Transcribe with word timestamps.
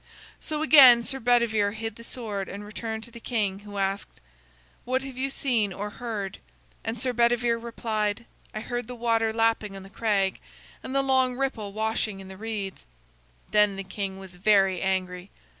So 0.39 0.63
again 0.63 1.03
Sir 1.03 1.19
Bedivere 1.19 1.73
hid 1.75 1.95
the 1.95 2.03
sword 2.03 2.49
and 2.49 2.65
returned 2.65 3.03
to 3.03 3.11
the 3.11 3.19
king, 3.19 3.59
who 3.59 3.77
asked: 3.77 4.19
"What 4.83 5.03
have 5.03 5.15
you 5.15 5.29
seen 5.29 5.71
or 5.71 5.91
heard?" 5.91 6.39
And 6.83 6.99
Sir 6.99 7.13
Bedivere 7.13 7.59
replied: 7.59 8.25
"I 8.51 8.61
heard 8.61 8.87
the 8.87 8.95
water 8.95 9.31
lapping 9.31 9.75
on 9.75 9.83
the 9.83 9.91
crag, 9.91 10.39
and 10.81 10.95
the 10.95 11.03
long 11.03 11.35
ripple 11.35 11.71
washing 11.71 12.19
in 12.19 12.29
the 12.29 12.35
reeds." 12.37 12.83
Then 13.51 13.75
the 13.75 13.83
king 13.83 14.17
was 14.17 14.37
very 14.37 14.81
angry. 14.81 15.29